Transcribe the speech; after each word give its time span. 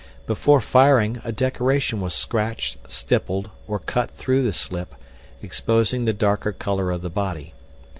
Before 0.25 0.61
firing, 0.61 1.21
a 1.23 1.31
decoration 1.31 2.01
was 2.01 2.15
scratched, 2.15 2.79
stippled, 2.91 3.51
or 3.67 3.77
cut 3.77 4.09
through 4.09 4.41
the 4.43 4.51
slip, 4.51 4.95
exposing 5.43 6.05
the 6.05 6.11
darker 6.11 6.53
color 6.53 6.89
of 6.89 7.03
the 7.03 7.09
body. 7.11 7.53